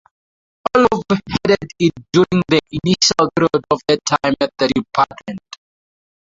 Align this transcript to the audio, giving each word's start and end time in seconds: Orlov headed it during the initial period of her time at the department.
Orlov 0.75 1.03
headed 1.11 1.69
it 1.77 1.93
during 2.11 2.41
the 2.47 2.59
initial 2.71 3.29
period 3.35 3.63
of 3.69 3.79
her 3.87 3.97
time 3.97 4.33
at 4.41 4.49
the 4.57 4.67
department. 4.69 5.39